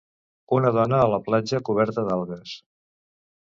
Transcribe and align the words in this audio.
Una 0.59 0.71
dona 0.77 1.01
a 1.01 1.11
la 1.11 1.19
platja 1.27 1.61
coberta 1.69 2.07
d'algues. 2.09 2.57